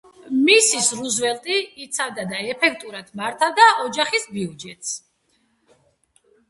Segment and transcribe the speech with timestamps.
[0.45, 4.97] მისის რუზველტი იცავდა და ეფექტურად მართვდა ოჯახის ბიუჯეტს.